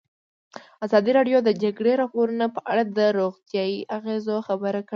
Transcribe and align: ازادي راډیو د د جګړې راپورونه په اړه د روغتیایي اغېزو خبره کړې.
ازادي 0.85 1.11
راډیو 1.17 1.39
د 1.43 1.45
د 1.47 1.49
جګړې 1.63 1.93
راپورونه 2.01 2.45
په 2.55 2.59
اړه 2.71 2.83
د 2.97 2.99
روغتیایي 3.19 3.79
اغېزو 3.97 4.35
خبره 4.47 4.79
کړې. 4.83 4.89